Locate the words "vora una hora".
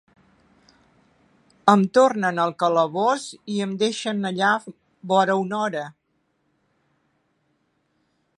5.13-5.85